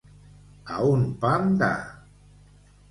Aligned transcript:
A 0.77 0.79
un 0.93 1.05
pam 1.25 1.55
de. 1.61 1.71